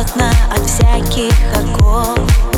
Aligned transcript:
плотно 0.00 0.30
от 0.50 0.66
всяких 0.66 1.32
оков. 1.54 2.49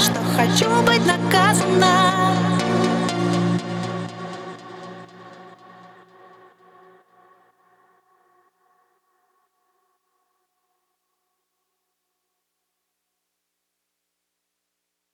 Что 0.00 0.18
хочу 0.34 0.66
быть 0.86 1.04
наказана 1.04 2.49